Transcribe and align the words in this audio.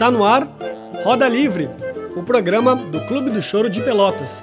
Está 0.00 0.10
no 0.10 0.24
ar 0.24 0.48
Roda 1.04 1.28
Livre, 1.28 1.68
o 2.16 2.22
programa 2.22 2.74
do 2.74 3.02
Clube 3.02 3.28
do 3.28 3.42
Choro 3.42 3.68
de 3.68 3.82
Pelotas. 3.82 4.42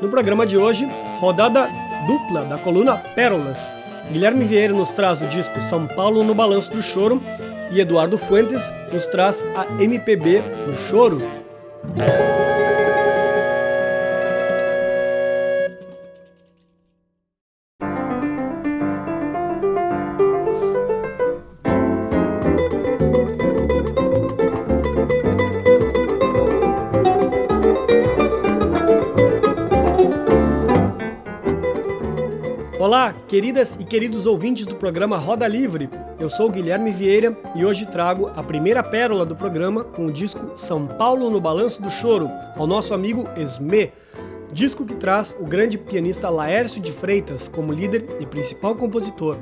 No 0.00 0.08
programa 0.08 0.46
de 0.46 0.56
hoje, 0.56 0.88
rodada 1.18 1.68
dupla 2.06 2.46
da 2.46 2.56
coluna 2.56 2.96
Pérolas. 2.96 3.70
Guilherme 4.10 4.46
Vieira 4.46 4.72
nos 4.72 4.92
traz 4.92 5.20
o 5.20 5.26
disco 5.26 5.60
São 5.60 5.86
Paulo 5.86 6.24
no 6.24 6.34
Balanço 6.34 6.72
do 6.72 6.80
Choro 6.80 7.20
e 7.70 7.78
Eduardo 7.78 8.16
Fuentes 8.16 8.72
nos 8.90 9.06
traz 9.06 9.44
a 9.54 9.66
MPB 9.82 10.42
no 10.66 10.74
Choro. 10.78 11.18
Queridas 33.28 33.76
e 33.80 33.84
queridos 33.84 34.24
ouvintes 34.24 34.66
do 34.66 34.76
programa 34.76 35.18
Roda 35.18 35.48
Livre. 35.48 35.90
Eu 36.18 36.30
sou 36.30 36.48
Guilherme 36.48 36.92
Vieira 36.92 37.36
e 37.56 37.64
hoje 37.64 37.84
trago 37.84 38.30
a 38.36 38.42
primeira 38.42 38.84
pérola 38.84 39.26
do 39.26 39.34
programa 39.34 39.82
com 39.82 40.06
o 40.06 40.12
disco 40.12 40.52
São 40.54 40.86
Paulo 40.86 41.28
no 41.28 41.40
Balanço 41.40 41.82
do 41.82 41.90
Choro, 41.90 42.30
ao 42.56 42.68
nosso 42.68 42.94
amigo 42.94 43.28
Esme. 43.36 43.92
Disco 44.52 44.86
que 44.86 44.94
traz 44.94 45.36
o 45.40 45.44
grande 45.44 45.76
pianista 45.76 46.30
Laércio 46.30 46.80
de 46.80 46.92
Freitas 46.92 47.48
como 47.48 47.72
líder 47.72 48.06
e 48.20 48.26
principal 48.26 48.76
compositor. 48.76 49.36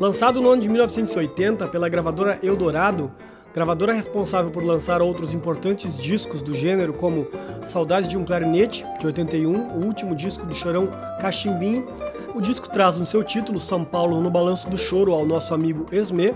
Lançado 0.00 0.40
no 0.40 0.48
ano 0.48 0.62
de 0.62 0.68
1980 0.70 1.68
pela 1.68 1.90
gravadora 1.90 2.38
Eldorado, 2.42 3.12
gravadora 3.54 3.92
responsável 3.92 4.50
por 4.50 4.64
lançar 4.64 5.02
outros 5.02 5.34
importantes 5.34 5.98
discos 5.98 6.40
do 6.40 6.54
gênero, 6.54 6.94
como 6.94 7.28
Saudades 7.62 8.08
de 8.08 8.16
um 8.16 8.24
Clarinete, 8.24 8.86
de 8.98 9.06
81, 9.06 9.76
o 9.76 9.84
último 9.84 10.16
disco 10.16 10.46
do 10.46 10.54
chorão 10.54 10.88
Cachimbinho, 11.20 11.86
o 12.34 12.40
disco 12.40 12.68
traz 12.68 12.96
no 12.96 13.04
seu 13.04 13.22
título 13.22 13.60
São 13.60 13.84
Paulo 13.84 14.20
no 14.20 14.30
Balanço 14.30 14.68
do 14.68 14.76
Choro 14.76 15.12
ao 15.12 15.26
nosso 15.26 15.52
amigo 15.52 15.86
Esme, 15.92 16.34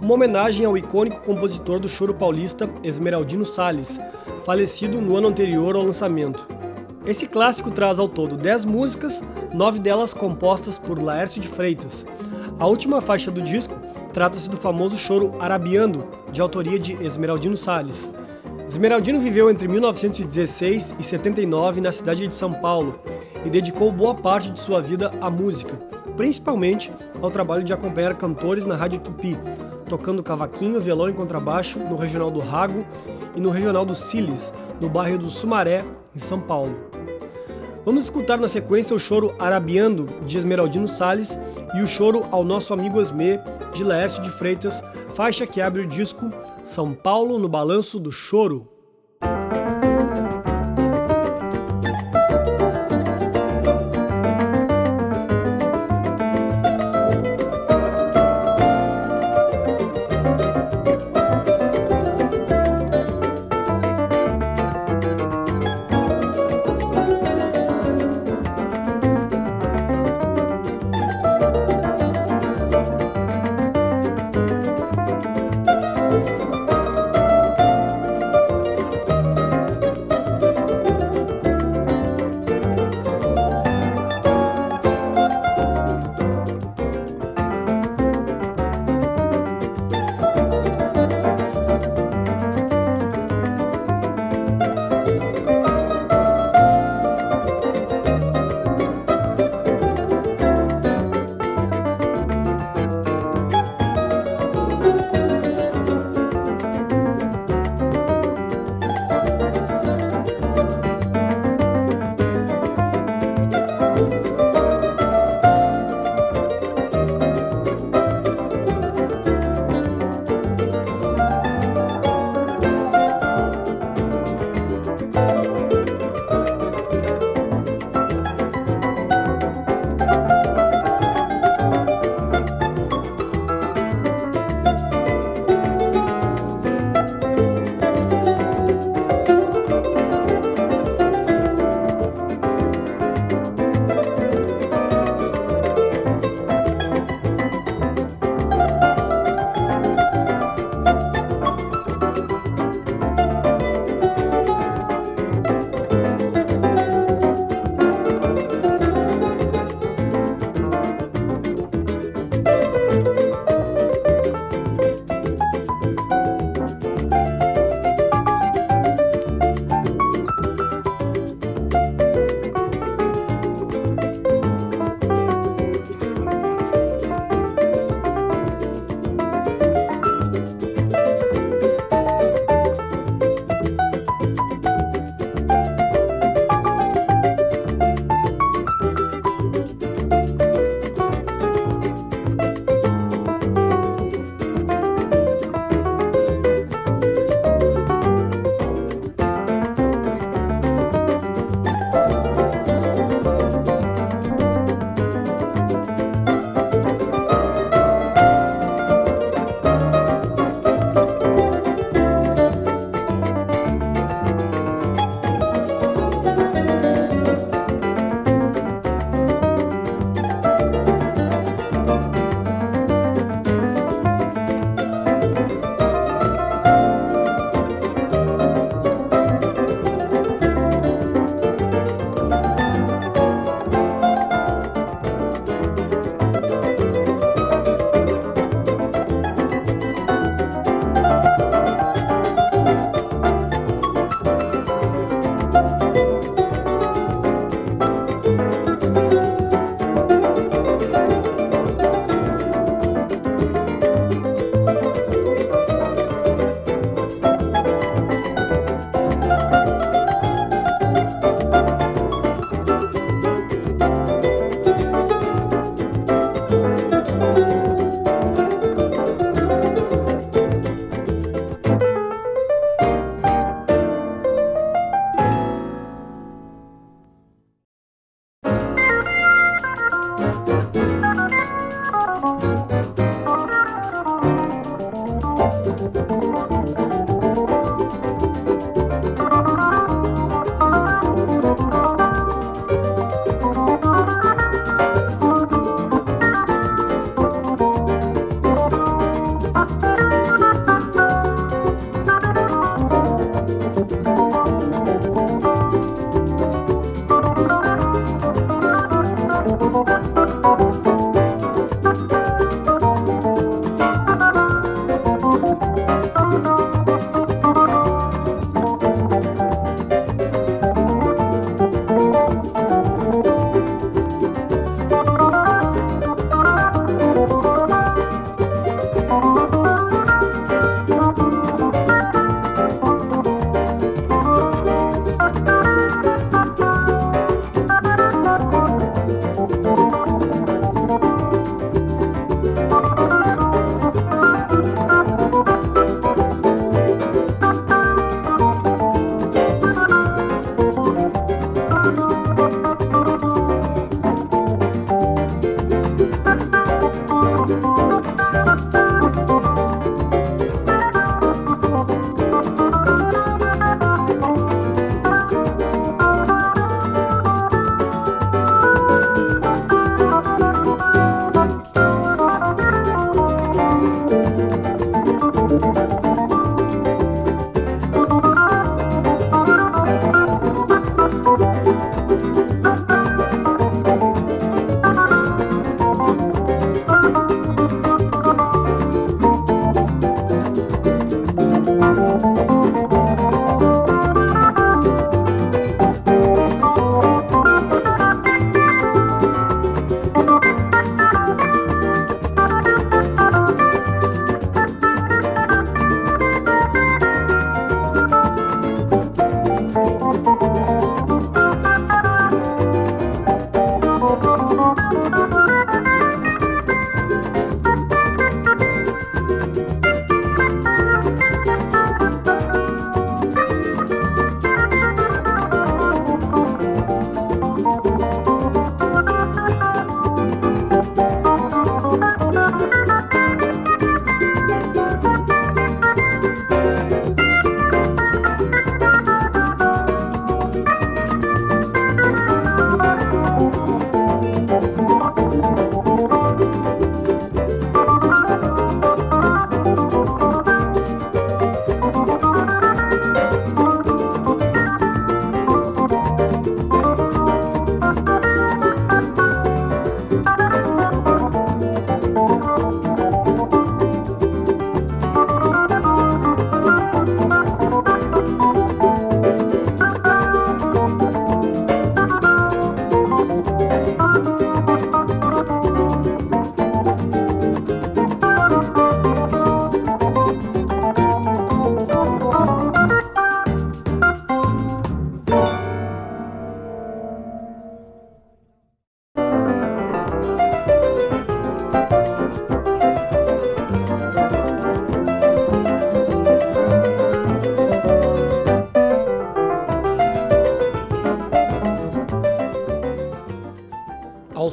uma 0.00 0.14
homenagem 0.14 0.66
ao 0.66 0.76
icônico 0.76 1.20
compositor 1.20 1.78
do 1.78 1.88
choro 1.88 2.12
paulista 2.12 2.68
Esmeraldino 2.82 3.46
Salles, 3.46 4.00
falecido 4.44 5.00
no 5.00 5.16
ano 5.16 5.28
anterior 5.28 5.74
ao 5.74 5.84
lançamento. 5.84 6.46
Esse 7.06 7.26
clássico 7.26 7.70
traz 7.70 7.98
ao 7.98 8.08
todo 8.08 8.36
10 8.36 8.64
músicas, 8.64 9.22
nove 9.52 9.78
delas 9.78 10.12
compostas 10.12 10.76
por 10.76 11.02
Laércio 11.02 11.40
de 11.40 11.48
Freitas. 11.48 12.06
A 12.58 12.66
última 12.66 13.00
faixa 13.00 13.30
do 13.30 13.40
disco 13.40 13.74
trata-se 14.12 14.50
do 14.50 14.56
famoso 14.56 14.98
choro 14.98 15.34
Arabiando, 15.40 16.06
de 16.30 16.42
autoria 16.42 16.78
de 16.78 16.92
Esmeraldino 17.02 17.56
Salles. 17.56 18.12
Esmeraldino 18.72 19.20
viveu 19.20 19.50
entre 19.50 19.68
1916 19.68 20.94
e 20.98 21.02
79 21.02 21.82
na 21.82 21.92
cidade 21.92 22.26
de 22.26 22.34
São 22.34 22.54
Paulo 22.54 22.98
e 23.44 23.50
dedicou 23.50 23.92
boa 23.92 24.14
parte 24.14 24.50
de 24.50 24.58
sua 24.58 24.80
vida 24.80 25.12
à 25.20 25.28
música, 25.28 25.78
principalmente 26.16 26.90
ao 27.20 27.30
trabalho 27.30 27.62
de 27.62 27.74
acompanhar 27.74 28.16
cantores 28.16 28.64
na 28.64 28.74
Rádio 28.74 29.00
Tupi, 29.00 29.38
tocando 29.90 30.22
cavaquinho, 30.22 30.80
violão 30.80 31.10
e 31.10 31.12
contrabaixo 31.12 31.80
no 31.80 31.96
Regional 31.96 32.30
do 32.30 32.40
Rago 32.40 32.82
e 33.36 33.40
no 33.42 33.50
Regional 33.50 33.84
do 33.84 33.94
Siles, 33.94 34.54
no 34.80 34.88
bairro 34.88 35.18
do 35.18 35.30
Sumaré, 35.30 35.84
em 36.16 36.18
São 36.18 36.40
Paulo. 36.40 36.74
Vamos 37.84 38.04
escutar 38.04 38.40
na 38.40 38.48
sequência 38.48 38.96
o 38.96 38.98
choro 38.98 39.34
Arabiando, 39.38 40.08
de 40.24 40.38
Esmeraldino 40.38 40.88
Salles, 40.88 41.38
e 41.74 41.82
o 41.82 41.86
choro 41.86 42.24
Ao 42.30 42.42
Nosso 42.42 42.72
Amigo 42.72 43.02
Esme, 43.02 43.38
de 43.74 43.84
Laércio 43.84 44.22
de 44.22 44.30
Freitas, 44.30 44.82
faixa 45.12 45.46
que 45.46 45.60
abre 45.60 45.82
o 45.82 45.86
disco 45.86 46.32
São 46.64 46.94
Paulo 46.94 47.38
no 47.38 47.48
Balanço 47.48 48.00
do 48.00 48.10
Choro. 48.10 48.71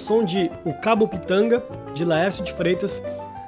Som 0.10 0.24
de 0.24 0.50
O 0.66 0.74
Cabo 0.74 1.08
Pitanga, 1.08 1.64
de 1.94 2.04
Laércio 2.04 2.44
de 2.44 2.52
Freitas, 2.52 3.00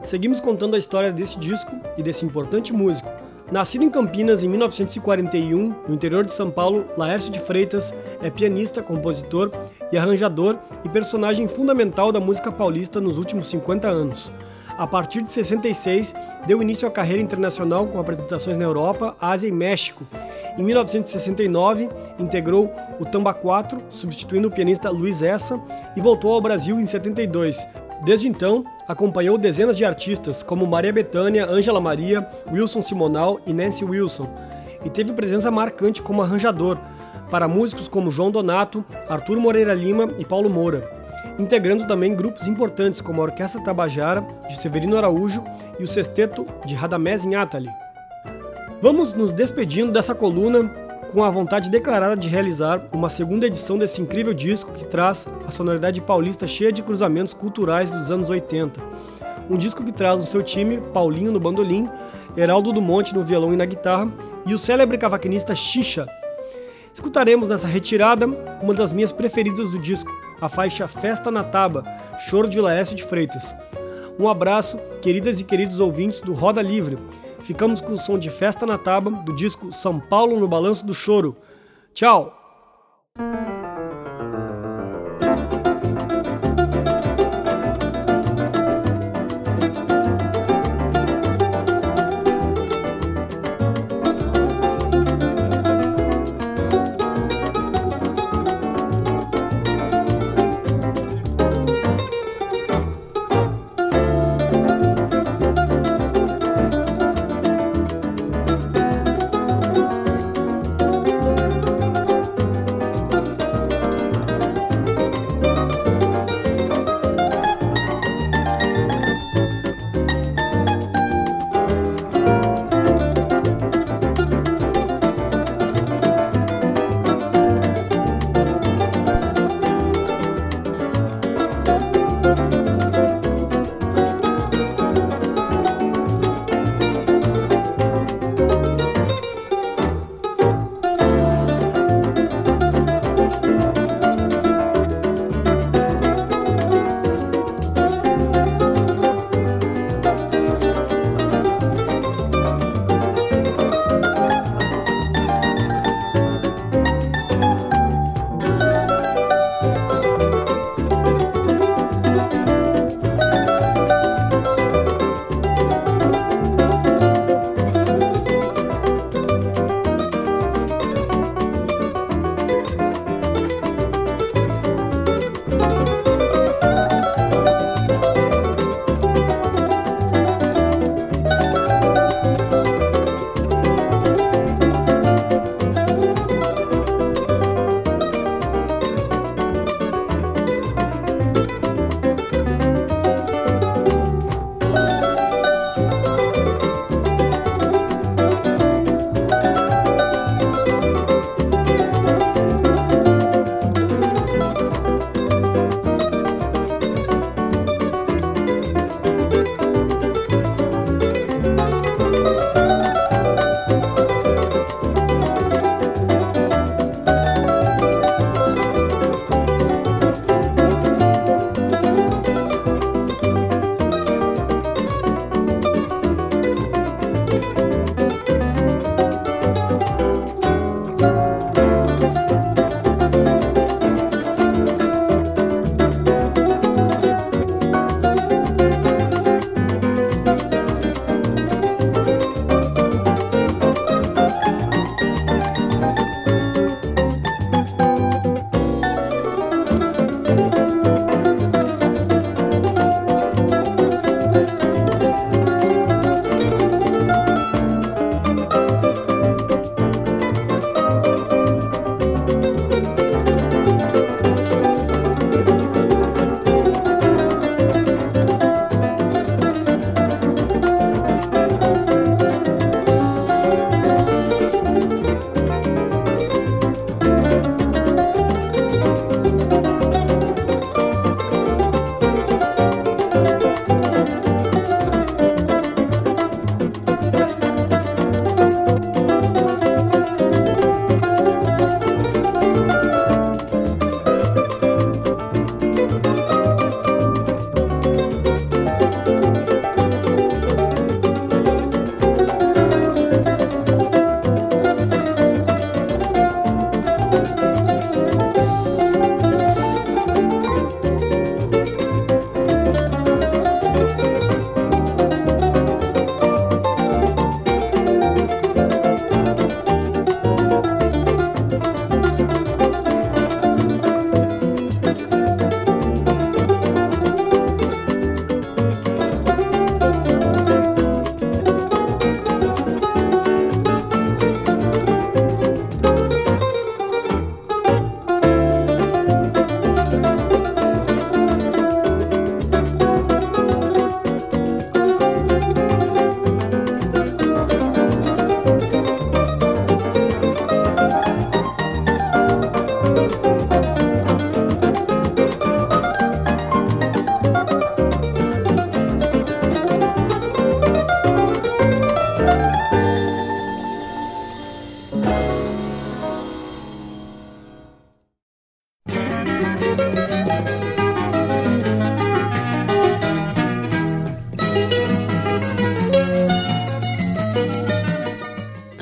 seguimos 0.04 0.40
contando 0.40 0.76
a 0.76 0.78
história 0.78 1.12
desse 1.12 1.40
disco 1.40 1.76
e 1.98 2.04
desse 2.04 2.24
importante 2.24 2.72
músico. 2.72 3.10
Nascido 3.52 3.84
em 3.84 3.90
Campinas 3.90 4.44
em 4.44 4.48
1941, 4.48 5.74
no 5.88 5.96
interior 5.96 6.24
de 6.24 6.32
São 6.32 6.52
Paulo, 6.52 6.86
Laércio 6.96 7.32
de 7.32 7.40
Freitas 7.40 7.96
é 8.22 8.30
pianista, 8.30 8.84
compositor 8.84 9.52
e 9.92 9.98
arranjador 9.98 10.56
e 10.86 10.90
personagem 10.90 11.48
fundamental 11.48 12.12
da 12.12 12.20
música 12.20 12.52
paulista 12.52 13.02
nos 13.02 13.18
últimos 13.18 13.48
50 13.48 13.88
anos. 13.88 14.32
A 14.82 14.88
partir 14.88 15.22
de 15.22 15.30
66, 15.30 16.16
deu 16.48 16.60
início 16.60 16.88
à 16.88 16.92
carreira 16.92 17.22
internacional 17.22 17.86
com 17.86 18.00
apresentações 18.00 18.58
na 18.58 18.64
Europa, 18.64 19.16
Ásia 19.22 19.48
e 19.48 19.52
México, 19.52 20.04
em 20.58 20.64
1969, 20.64 21.88
integrou 22.18 22.74
o 23.00 23.06
Tamba 23.06 23.32
4, 23.32 23.80
substituindo 23.88 24.48
o 24.48 24.52
pianista 24.52 24.90
Luiz 24.90 25.22
Essa, 25.22 25.62
e 25.96 26.02
voltou 26.02 26.34
ao 26.34 26.42
Brasil 26.42 26.80
em 26.80 26.86
72. 26.88 27.64
Desde 28.04 28.28
então, 28.28 28.66
acompanhou 28.88 29.38
dezenas 29.38 29.78
de 29.78 29.86
artistas 29.86 30.42
como 30.42 30.66
Maria 30.66 30.92
Bethânia, 30.92 31.46
Ângela 31.46 31.80
Maria, 31.80 32.28
Wilson 32.52 32.82
Simonal 32.82 33.40
e 33.46 33.54
Nancy 33.54 33.86
Wilson, 33.86 34.28
e 34.84 34.90
teve 34.90 35.14
presença 35.14 35.52
marcante 35.52 36.02
como 36.02 36.24
arranjador 36.24 36.80
para 37.30 37.48
músicos 37.48 37.88
como 37.88 38.10
João 38.10 38.32
Donato, 38.32 38.84
Arthur 39.08 39.38
Moreira 39.38 39.76
Lima 39.76 40.10
e 40.18 40.26
Paulo 40.26 40.50
Moura, 40.50 41.01
integrando 41.40 41.88
também 41.88 42.16
grupos 42.16 42.48
importantes 42.48 43.02
como 43.02 43.22
a 43.22 43.26
Orquestra 43.26 43.64
Tabajara, 43.64 44.26
de 44.48 44.58
Severino 44.58 44.98
Araújo, 44.98 45.44
e 45.80 45.84
o 45.84 45.88
Sexteto 45.88 46.46
de 46.66 46.76
Radamés 46.76 47.24
Inátali. 47.24 47.70
Vamos 48.82 49.14
nos 49.14 49.32
despedindo 49.32 49.92
dessa 49.92 50.16
coluna 50.16 50.70
com 51.14 51.24
a 51.24 51.30
vontade 51.30 51.70
declarada 51.70 52.16
de 52.16 52.30
realizar 52.30 52.82
uma 52.92 53.10
segunda 53.10 53.46
edição 53.46 53.78
desse 53.78 54.02
incrível 54.02 54.34
disco 54.34 54.72
que 54.74 54.86
traz 54.86 55.28
a 55.46 55.52
sonoridade 55.52 56.02
paulista 56.02 56.48
cheia 56.48 56.72
de 56.72 56.82
cruzamentos 56.82 57.34
culturais 57.34 57.92
dos 57.92 58.10
anos 58.10 58.30
80. 58.30 58.82
Um 59.50 59.58
disco 59.58 59.84
que 59.84 59.92
traz 59.92 60.20
no 60.20 60.26
seu 60.26 60.42
time 60.42 60.80
Paulinho 60.94 61.32
no 61.32 61.40
bandolim, 61.40 61.90
Heraldo 62.36 62.72
do 62.72 62.82
Monte 62.82 63.14
no 63.14 63.26
violão 63.26 63.54
e 63.54 63.58
na 63.58 63.66
guitarra 63.66 64.10
e 64.46 64.54
o 64.54 64.58
célebre 64.58 64.98
cavaquinista 64.98 65.54
Xixa. 65.54 66.08
Escutaremos 66.94 67.48
nessa 67.48 67.68
retirada 67.68 68.26
uma 68.62 68.74
das 68.74 68.92
minhas 68.92 69.12
preferidas 69.12 69.72
do 69.72 69.80
disco, 69.80 70.12
a 70.42 70.50
faixa 70.50 70.88
Festa 70.88 71.30
na 71.30 71.44
Taba, 71.44 71.84
Choro 72.20 72.50
de 72.50 72.60
Laércio 72.60 72.96
de 72.96 73.04
Freitas. 73.04 73.56
Um 74.20 74.28
abraço, 74.28 74.78
queridas 75.02 75.40
e 75.40 75.44
queridos 75.44 75.80
ouvintes 75.80 76.22
do 76.22 76.34
Roda 76.34 76.62
Livre 76.62 76.98
ficamos 77.44 77.82
com 77.82 77.94
o 77.94 77.98
som 77.98 78.18
de 78.18 78.30
Festa 78.30 78.66
na 78.66 78.78
Taba 78.78 79.12
do 79.12 79.36
disco 79.36 79.72
São 79.72 80.00
Paulo 80.00 80.40
no 80.40 80.48
Balanço 80.48 80.86
do 80.86 80.94
Choro. 80.94 81.36
Tchau! 81.94 82.41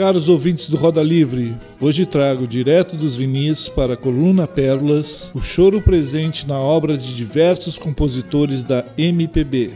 Caros 0.10 0.28
ouvintes 0.28 0.68
do 0.68 0.76
Roda 0.76 1.04
Livre, 1.04 1.56
hoje 1.80 2.04
trago 2.04 2.48
direto 2.48 2.98
dos 2.98 3.16
vinis 3.16 3.70
para 3.70 3.94
a 3.94 3.96
coluna 3.96 4.48
Pérolas 4.48 5.32
o 5.36 5.40
choro 5.40 5.80
presente 5.82 6.48
na 6.48 6.58
obra 6.60 6.98
de 6.98 7.16
diversos 7.16 7.78
compositores 7.78 8.64
da 8.64 8.84
MPB. 8.98 9.70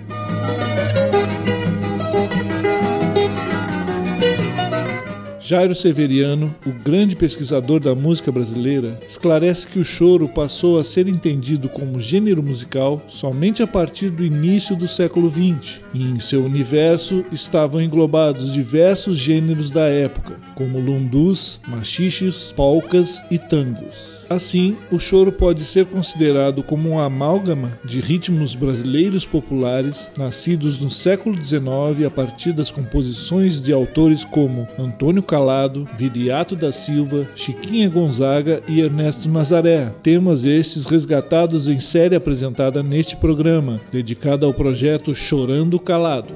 Jairo 5.53 5.75
Severiano, 5.75 6.55
o 6.65 6.72
grande 6.72 7.15
pesquisador 7.15 7.79
da 7.79 7.93
música 7.93 8.31
brasileira, 8.31 9.00
esclarece 9.07 9.67
que 9.67 9.77
o 9.77 9.86
choro 9.86 10.27
passou 10.27 10.79
a 10.79 10.83
ser 10.83 11.07
entendido 11.07 11.69
como 11.69 12.00
gênero 12.00 12.41
musical 12.41 13.00
somente 13.07 13.62
a 13.62 13.67
partir 13.67 14.10
do 14.10 14.25
início 14.25 14.75
do 14.75 14.88
século 14.88 15.29
XX, 15.29 15.83
e 15.93 16.05
em 16.05 16.17
seu 16.17 16.43
universo 16.43 17.24
estavam 17.31 17.79
englobados 17.79 18.51
diversos 18.51 19.15
gêneros 19.15 19.69
da 19.69 19.83
época, 19.83 20.38
como 20.55 20.79
lundus, 20.79 21.62
machiches, 21.67 22.51
polcas 22.51 23.22
e 23.29 23.38
tangos. 23.38 24.24
Assim, 24.29 24.75
o 24.91 24.98
choro 24.98 25.31
pode 25.31 25.63
ser 25.63 25.86
considerado 25.86 26.63
como 26.63 26.89
um 26.89 27.00
amálgama 27.00 27.72
de 27.86 28.01
ritmos 28.01 28.55
brasileiros 28.55 29.25
populares 29.25 30.10
nascidos 30.17 30.79
no 30.79 30.89
século 30.89 31.38
XIX 31.38 32.07
a 32.07 32.10
partir 32.10 32.53
das 32.53 32.72
composições 32.72 33.62
de 33.62 33.72
autores 33.72 34.25
como 34.25 34.67
Antônio 34.79 35.22
Calado, 35.22 35.42
Viriato 35.97 36.55
da 36.55 36.71
Silva, 36.71 37.27
Chiquinha 37.35 37.89
Gonzaga 37.89 38.62
e 38.67 38.79
Ernesto 38.79 39.29
Nazaré. 39.29 39.91
Temas 40.01 40.45
estes 40.45 40.85
resgatados 40.85 41.67
em 41.67 41.79
série 41.79 42.15
apresentada 42.15 42.81
neste 42.81 43.15
programa, 43.15 43.79
dedicada 43.91 44.45
ao 44.45 44.53
projeto 44.53 45.13
Chorando 45.13 45.79
Calado. 45.79 46.33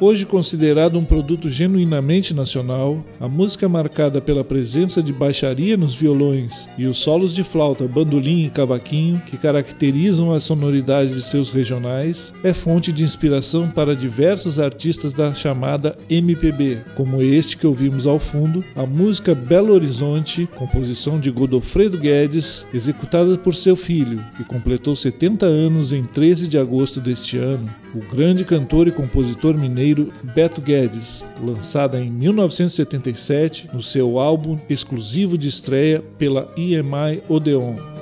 Hoje 0.00 0.24
considerado 0.24 0.96
um 0.96 1.04
produto 1.04 1.50
genuinamente 1.50 2.32
nacional, 2.32 3.04
a 3.18 3.26
música 3.26 3.66
é 3.66 3.68
marcada 3.68 4.20
pela 4.20 4.44
presença 4.44 5.02
de 5.02 5.12
baixaria 5.12 5.76
nos 5.76 5.92
violões 5.92 6.68
e 6.78 6.86
os 6.86 6.98
solos 6.98 7.34
de 7.34 7.42
flauta, 7.42 7.84
bandolim 7.88 8.44
e 8.44 8.50
cavaquinho 8.50 9.20
que 9.26 9.36
caracterizam 9.36 10.32
a 10.32 10.38
sonoridade 10.38 11.12
de 11.12 11.20
seus 11.20 11.50
regionais, 11.50 12.32
é 12.44 12.54
fonte 12.54 12.92
de 12.92 13.02
inspiração 13.02 13.68
para 13.68 13.96
diversos 13.96 14.60
artistas 14.60 15.14
da 15.14 15.34
chamada 15.34 15.98
MPB, 16.08 16.78
como 16.94 17.20
este 17.20 17.56
que 17.56 17.66
ouvimos 17.66 18.06
ao 18.06 18.20
fundo, 18.20 18.64
a 18.76 18.86
música 18.86 19.34
Belo 19.34 19.74
Horizonte, 19.74 20.48
composição 20.54 21.18
de 21.18 21.32
Godofredo 21.32 21.98
Guedes, 21.98 22.64
executada 22.72 23.36
por 23.36 23.52
seu 23.52 23.74
filho, 23.74 24.24
que 24.36 24.44
completou 24.44 24.94
70 24.94 25.44
anos 25.44 25.92
em 25.92 26.04
13 26.04 26.46
de 26.46 26.56
agosto 26.56 27.00
deste 27.00 27.36
ano, 27.36 27.68
o 27.94 28.00
grande 28.14 28.44
cantor 28.44 28.86
e 28.88 28.92
compositor 28.92 29.54
mineiro 29.54 30.12
Beto 30.22 30.60
Guedes, 30.60 31.24
lançada 31.42 32.00
em 32.00 32.10
1977 32.10 33.70
no 33.72 33.82
seu 33.82 34.18
álbum 34.18 34.58
exclusivo 34.68 35.38
de 35.38 35.48
estreia 35.48 36.02
pela 36.18 36.52
EMI 36.56 37.22
Odeon. 37.28 37.97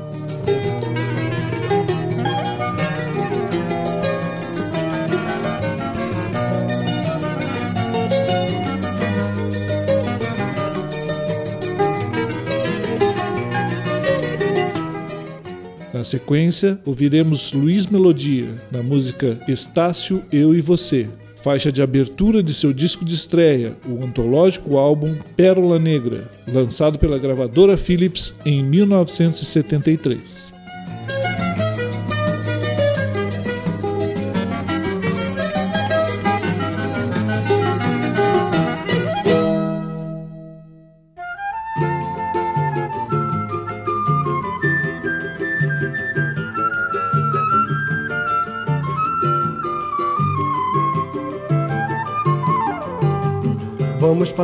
Sequência, 16.06 16.78
ouviremos 16.84 17.52
Luiz 17.52 17.86
Melodia, 17.86 18.46
na 18.70 18.82
música 18.82 19.38
Estácio, 19.48 20.22
Eu 20.32 20.54
e 20.54 20.60
Você, 20.60 21.08
faixa 21.42 21.70
de 21.70 21.82
abertura 21.82 22.42
de 22.42 22.54
seu 22.54 22.72
disco 22.72 23.04
de 23.04 23.14
estreia, 23.14 23.76
o 23.88 24.04
antológico 24.04 24.76
álbum 24.78 25.14
Pérola 25.36 25.78
Negra, 25.78 26.28
lançado 26.46 26.98
pela 26.98 27.18
gravadora 27.18 27.76
Philips 27.76 28.34
em 28.44 28.62
1973. 28.64 30.55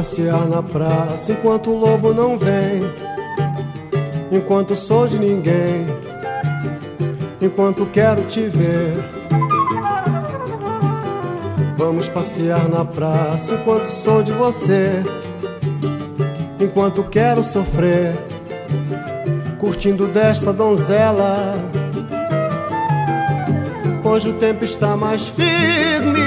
Passear 0.02 0.48
na 0.48 0.60
praça 0.60 1.30
enquanto 1.30 1.70
o 1.70 1.78
lobo 1.78 2.12
não 2.12 2.36
vem. 2.36 2.82
Enquanto 4.32 4.74
sou 4.74 5.06
de 5.06 5.16
ninguém. 5.16 5.86
Enquanto 7.40 7.86
quero 7.86 8.22
te 8.22 8.40
ver. 8.48 8.96
Vamos 11.76 12.08
passear 12.08 12.68
na 12.68 12.84
praça 12.84 13.54
enquanto 13.54 13.86
sou 13.86 14.24
de 14.24 14.32
você. 14.32 14.90
Enquanto 16.58 17.04
quero 17.04 17.40
sofrer. 17.40 18.18
Curtindo 19.60 20.08
desta 20.08 20.52
donzela. 20.52 21.54
Hoje 24.02 24.30
o 24.30 24.32
tempo 24.32 24.64
está 24.64 24.96
mais 24.96 25.28
firme. 25.28 26.18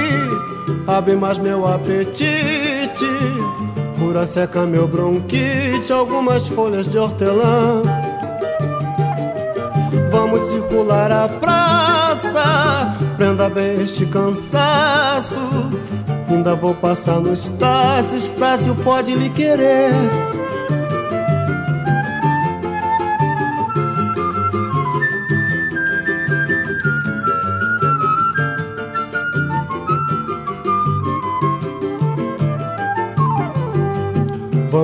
Abre 0.86 1.14
mais 1.14 1.38
meu 1.38 1.68
apetite 1.68 3.04
Cura 4.06 4.24
seca 4.24 4.64
meu 4.64 4.86
bronquite, 4.86 5.92
algumas 5.92 6.46
folhas 6.46 6.86
de 6.86 6.96
hortelã. 6.96 7.82
Vamos 10.12 10.42
circular 10.42 11.10
a 11.10 11.26
praça, 11.26 12.96
prenda 13.16 13.50
bem 13.50 13.82
este 13.82 14.06
cansaço. 14.06 15.40
Ainda 16.30 16.54
vou 16.54 16.72
passar 16.72 17.18
no 17.18 17.32
Estácio, 17.32 18.16
Estácio 18.16 18.76
pode 18.76 19.12
lhe 19.12 19.28
querer. 19.28 19.90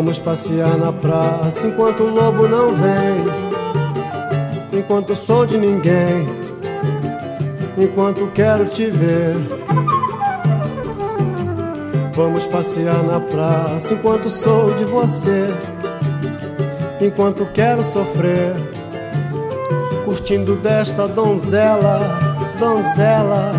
Vamos 0.03 0.19
passear 0.19 0.77
na 0.79 0.93
praça 0.93 1.69
enquanto 1.69 2.03
o 2.03 2.11
lobo 2.11 2.49
não 2.49 2.75
vem. 2.75 4.81
Enquanto 4.81 5.15
sou 5.15 5.47
de 5.47 5.57
ninguém. 5.57 6.27
Enquanto 7.79 8.27
quero 8.35 8.67
te 8.67 8.87
ver. 8.87 9.37
Vamos 12.17 12.49
passear 12.49 13.01
na 13.05 13.21
praça 13.21 13.95
enquanto 13.95 14.29
sou 14.29 14.75
de 14.75 14.85
você. 14.85 15.47
Enquanto 17.01 17.47
quero 17.55 17.85
sofrer. 17.85 18.57
Curtindo 20.05 20.57
desta 20.57 21.07
donzela, 21.07 22.01
donzela. 22.59 23.53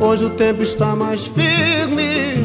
Hoje 0.00 0.24
o 0.24 0.30
tempo 0.30 0.64
está 0.64 0.96
mais 0.96 1.24
firme 1.24 2.43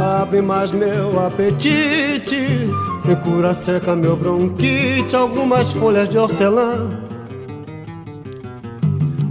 abre 0.00 0.40
mais 0.40 0.70
meu 0.70 1.18
apetite, 1.24 2.70
me 3.04 3.16
cura 3.16 3.54
seca 3.54 3.94
meu 3.96 4.16
bronquite, 4.16 5.14
algumas 5.16 5.72
folhas 5.72 6.08
de 6.08 6.18
hortelã. 6.18 6.90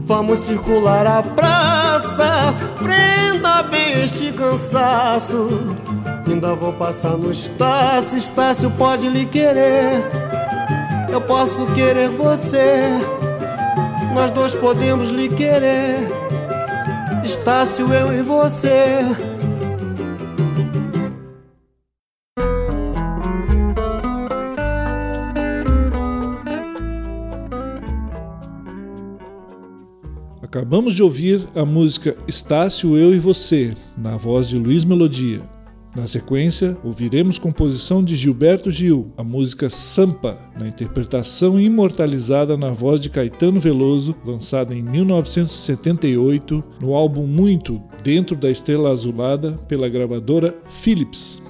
Vamos 0.06 0.40
circular 0.40 1.06
a 1.06 1.22
praça, 1.22 2.54
prenda 2.78 3.64
bem 3.64 4.04
este 4.04 4.32
cansaço. 4.32 5.48
Ainda 6.26 6.56
vou 6.56 6.74
passar 6.74 7.18
no 7.18 7.32
Estácio, 7.32 8.18
Estácio 8.18 8.72
pode 8.72 9.10
lhe 9.10 9.26
querer. 9.26 10.06
Eu 11.12 11.22
posso 11.22 11.66
querer 11.68 12.10
você, 12.10 12.90
nós 14.14 14.32
dois 14.32 14.54
podemos 14.56 15.10
lhe 15.10 15.30
querer. 15.30 16.08
Estácio, 17.24 17.94
eu 17.94 18.14
e 18.14 18.22
você. 18.22 19.00
Acabamos 30.68 30.96
de 30.96 31.02
ouvir 31.02 31.48
a 31.56 31.64
música 31.64 32.14
Estácio, 32.28 32.98
Eu 32.98 33.16
e 33.16 33.20
Você, 33.20 33.74
na 33.98 34.18
voz 34.18 34.50
de 34.50 34.58
Luiz 34.58 34.84
Melodia. 34.84 35.42
Na 35.96 36.06
sequência, 36.06 36.78
ouviremos 36.84 37.40
composição 37.40 38.04
de 38.04 38.18
Gilberto 38.18 38.70
Gil, 38.70 39.14
a 39.16 39.24
música 39.24 39.70
Sampa, 39.70 40.38
na 40.60 40.68
interpretação 40.68 41.58
imortalizada 41.58 42.58
na 42.58 42.70
voz 42.70 43.00
de 43.00 43.10
Caetano 43.10 43.62
Veloso, 43.62 44.14
lançada 44.26 44.76
em 44.76 44.84
1978 44.84 46.62
no 46.82 46.94
álbum 46.94 47.26
Muito, 47.26 47.82
dentro 48.04 48.36
da 48.36 48.52
Estrela 48.52 48.90
Azulada, 48.90 49.54
pela 49.70 49.88
gravadora 49.88 50.54
Philips. 50.66 51.42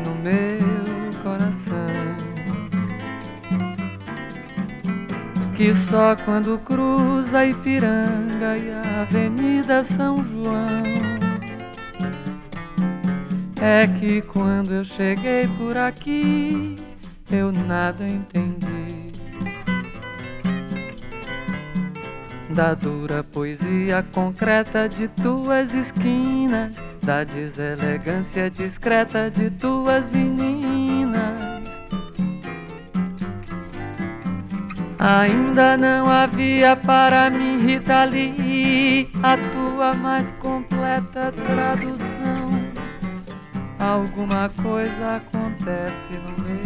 No 0.00 0.14
meu 0.14 1.22
coração. 1.22 2.26
Que 5.56 5.74
só 5.74 6.14
quando 6.16 6.58
cruza 6.58 7.46
Ipiranga 7.46 8.58
e 8.58 8.70
a 8.70 9.00
Avenida 9.00 9.82
São 9.82 10.22
João 10.22 10.82
É 13.58 13.86
que 13.86 14.20
quando 14.20 14.74
eu 14.74 14.84
cheguei 14.84 15.48
por 15.56 15.78
aqui 15.78 16.76
eu 17.30 17.50
nada 17.50 18.06
entendi 18.06 18.45
Da 22.56 22.72
dura 22.72 23.22
poesia 23.22 24.02
concreta 24.14 24.88
de 24.88 25.08
tuas 25.08 25.74
esquinas 25.74 26.82
da 27.02 27.22
deselegância 27.22 28.48
discreta 28.48 29.30
de 29.30 29.50
tuas 29.50 30.08
meninas. 30.08 31.38
Ainda 34.98 35.76
não 35.76 36.10
havia 36.10 36.74
para 36.74 37.28
mim, 37.28 37.60
Rita 37.60 38.04
Lee, 38.04 39.10
a 39.22 39.36
tua 39.36 39.92
mais 39.92 40.30
completa 40.40 41.30
tradução. 41.32 42.50
Alguma 43.78 44.48
coisa 44.62 45.16
acontece 45.16 46.14
no 46.14 46.42
meu 46.42 46.65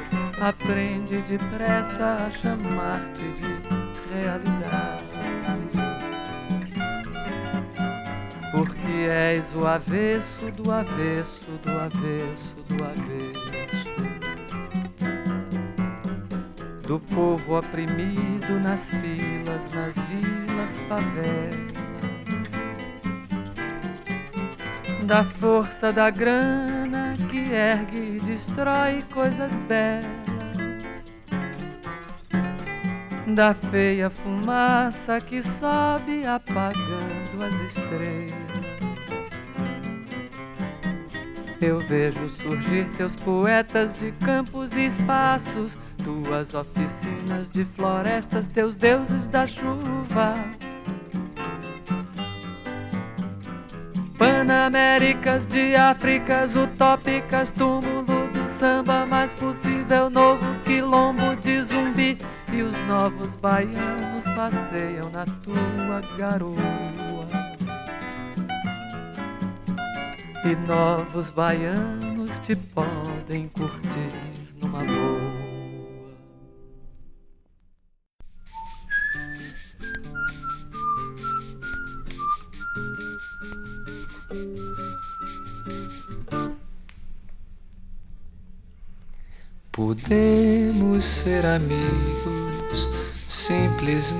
aprende 0.41 1.21
depressa 1.21 2.25
a 2.27 2.31
chamar-te 2.31 3.21
de 3.21 4.13
realidade. 4.13 5.05
Porque 8.51 9.07
és 9.09 9.53
o 9.55 9.65
avesso 9.65 10.51
do 10.51 10.71
avesso 10.71 11.45
do 11.63 11.79
avesso 11.79 12.55
do 12.67 12.83
avesso. 12.83 13.51
do 16.91 16.99
povo 16.99 17.57
oprimido 17.57 18.59
nas 18.61 18.89
filas, 18.89 19.71
nas 19.73 19.95
vilas, 19.95 20.77
favelas, 20.89 21.71
da 25.05 25.23
força 25.23 25.93
da 25.93 26.09
grana 26.09 27.15
que 27.29 27.53
ergue 27.53 28.17
e 28.17 28.19
destrói 28.19 29.05
coisas 29.13 29.55
belas, 29.69 30.20
da 33.33 33.53
feia 33.53 34.09
fumaça 34.09 35.19
que 35.21 35.41
sobe 35.41 36.25
apagando 36.25 37.43
as 37.43 37.53
estrelas. 37.71 38.41
Eu 41.61 41.79
vejo 41.79 42.27
surgir 42.29 42.89
teus 42.97 43.15
poetas 43.15 43.93
de 43.93 44.11
campos 44.13 44.75
e 44.75 44.85
espaços 44.85 45.77
tuas 46.03 46.53
oficinas 46.53 47.51
de 47.51 47.63
florestas, 47.63 48.47
teus 48.47 48.75
deuses 48.75 49.27
da 49.27 49.45
chuva. 49.45 50.33
Panaméricas 54.17 55.45
de 55.45 55.75
Áfricas 55.75 56.55
utópicas, 56.55 57.49
túmulo 57.49 58.27
do 58.33 58.47
samba 58.47 59.05
mais 59.05 59.33
possível, 59.33 60.09
novo 60.09 60.45
quilombo 60.63 61.35
de 61.35 61.61
zumbi. 61.63 62.17
E 62.53 62.61
os 62.63 62.77
novos 62.87 63.35
baianos 63.35 64.25
passeiam 64.35 65.09
na 65.09 65.25
tua 65.25 66.01
garoa. 66.17 66.55
E 70.43 70.67
novos 70.67 71.31
baianos 71.31 72.39
te 72.41 72.55
podem 72.55 73.47
curtir 73.47 74.11
numa 74.59 74.79
boa. 74.79 75.50
Podemos 89.83 91.03
ser 91.03 91.43
amigos 91.43 92.87
simplesmente. 93.27 94.13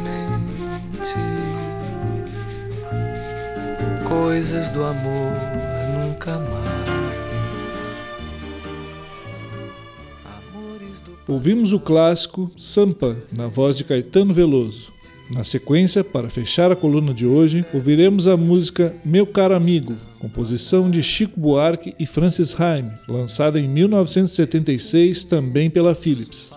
Coisas 4.09 4.67
do 4.69 4.83
amor 4.83 5.33
nunca 5.99 6.39
mais. 6.39 6.71
Ouvimos 11.27 11.73
o 11.73 11.79
clássico 11.79 12.51
Sampa, 12.57 13.15
na 13.31 13.45
voz 13.45 13.77
de 13.77 13.83
Caetano 13.83 14.33
Veloso. 14.33 14.91
Na 15.35 15.43
sequência, 15.43 16.03
para 16.03 16.27
fechar 16.27 16.71
a 16.71 16.75
coluna 16.75 17.13
de 17.13 17.27
hoje, 17.27 17.63
ouviremos 17.71 18.27
a 18.27 18.35
música 18.35 18.95
Meu 19.05 19.27
Caro 19.27 19.53
Amigo, 19.53 19.95
composição 20.21 20.91
de 20.91 21.01
Chico 21.01 21.39
Buarque 21.39 21.95
e 21.97 22.05
Francis 22.05 22.55
Haim, 22.61 22.91
lançada 23.09 23.59
em 23.59 23.67
1976 23.67 25.23
também 25.23 25.67
pela 25.67 25.95
Philips. 25.95 26.51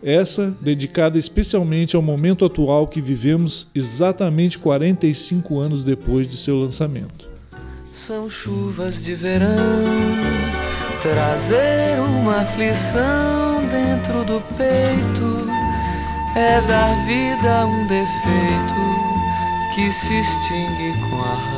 Essa 0.00 0.56
dedicada 0.60 1.18
especialmente 1.18 1.96
ao 1.96 2.02
momento 2.02 2.44
atual 2.44 2.86
que 2.86 3.00
vivemos 3.00 3.66
exatamente 3.74 4.56
45 4.60 5.58
anos 5.58 5.82
depois 5.82 6.28
de 6.28 6.36
seu 6.36 6.56
lançamento. 6.56 7.28
São 7.92 8.30
chuvas 8.30 9.02
de 9.02 9.14
verão, 9.14 9.48
trazer 11.02 12.00
uma 12.00 12.42
aflição 12.42 13.60
dentro 13.68 14.24
do 14.24 14.40
peito 14.56 15.48
é 16.36 16.60
dar 16.60 16.94
vida 17.04 17.62
a 17.62 17.66
um 17.66 17.86
defeito 17.88 18.78
que 19.74 19.90
se 19.90 20.20
extingue 20.20 20.92
com 21.10 21.16
a 21.16 21.34
razão. 21.34 21.57